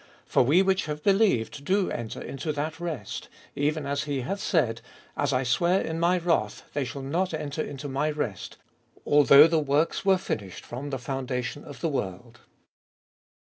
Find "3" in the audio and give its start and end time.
0.25-0.25